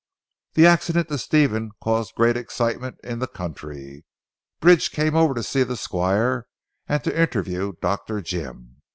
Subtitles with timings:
[0.55, 4.03] The accident to Stephen caused great excitement in the country.
[4.59, 6.47] Bridge came over to see the squire
[6.89, 8.19] and to interview Dr.
[8.19, 8.77] Jim.